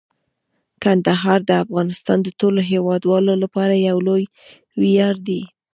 [0.83, 4.23] کندهار د افغانستان د ټولو هیوادوالو لپاره یو لوی
[4.81, 5.41] ویاړ دی.